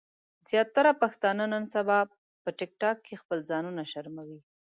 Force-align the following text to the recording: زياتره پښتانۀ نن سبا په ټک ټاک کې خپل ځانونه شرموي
زياتره 0.49 0.91
پښتانۀ 1.01 1.45
نن 1.53 1.63
سبا 1.75 1.97
په 2.43 2.49
ټک 2.57 2.71
ټاک 2.81 2.97
کې 3.05 3.19
خپل 3.21 3.37
ځانونه 3.49 3.81
شرموي 3.91 4.39